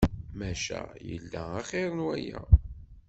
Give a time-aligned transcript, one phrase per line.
[0.39, 2.41] Maca yella axir n waya.